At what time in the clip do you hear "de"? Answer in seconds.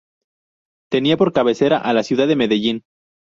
2.27-2.35